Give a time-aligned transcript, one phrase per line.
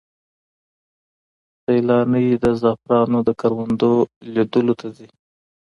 [1.63, 3.91] سیلانۍ د زعفرانو د کروندو
[4.33, 5.07] لیدلو ته ځي.